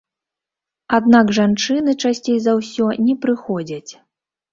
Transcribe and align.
Аднак 0.97 1.33
жанчыны 1.37 1.93
часцей 2.05 2.39
за 2.45 2.55
ўсё 2.61 2.87
не 3.11 3.15
прыходзяць. 3.27 3.91